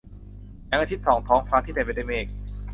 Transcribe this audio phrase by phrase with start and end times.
[0.65, 2.25] แสงอาทิตย์ส่องท้องฟ้าที่เต็มไปด้วยเมฆ